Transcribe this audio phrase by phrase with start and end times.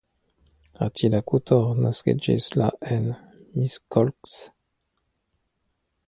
[0.85, 3.05] Attila Kuttor naskiĝis la en
[3.59, 4.39] Miskolc.